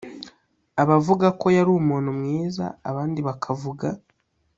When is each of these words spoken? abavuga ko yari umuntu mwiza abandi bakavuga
abavuga 0.81 1.27
ko 1.39 1.45
yari 1.57 1.71
umuntu 1.81 2.09
mwiza 2.19 2.65
abandi 2.89 3.19
bakavuga 3.27 3.87